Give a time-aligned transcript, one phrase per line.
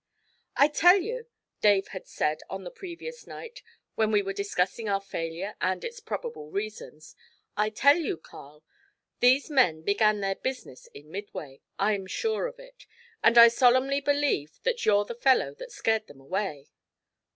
[0.57, 1.27] 'I tell you,'
[1.61, 3.61] Dave had said on the previous night,
[3.93, 7.15] when we were discussing our failure and its probable reasons
[7.55, 8.63] 'I tell you, Carl,
[9.19, 12.87] these men began their business in Midway I'm sure of it;
[13.23, 16.71] and I solemnly believe that you're the fellow that scared them away.'